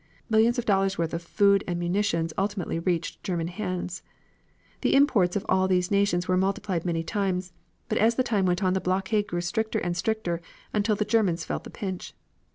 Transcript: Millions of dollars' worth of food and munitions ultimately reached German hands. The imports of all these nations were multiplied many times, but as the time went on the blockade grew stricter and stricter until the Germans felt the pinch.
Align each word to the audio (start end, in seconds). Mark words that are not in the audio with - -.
Millions 0.31 0.57
of 0.57 0.65
dollars' 0.65 0.97
worth 0.97 1.13
of 1.13 1.21
food 1.21 1.63
and 1.67 1.77
munitions 1.77 2.33
ultimately 2.35 2.79
reached 2.79 3.23
German 3.23 3.49
hands. 3.49 4.01
The 4.81 4.95
imports 4.95 5.35
of 5.35 5.45
all 5.47 5.67
these 5.67 5.91
nations 5.91 6.27
were 6.27 6.35
multiplied 6.37 6.85
many 6.85 7.03
times, 7.03 7.53
but 7.87 7.99
as 7.99 8.15
the 8.15 8.23
time 8.23 8.47
went 8.47 8.63
on 8.63 8.73
the 8.73 8.81
blockade 8.81 9.27
grew 9.27 9.41
stricter 9.41 9.77
and 9.77 9.95
stricter 9.95 10.41
until 10.73 10.95
the 10.95 11.05
Germans 11.05 11.45
felt 11.45 11.65
the 11.65 11.69
pinch. 11.69 12.15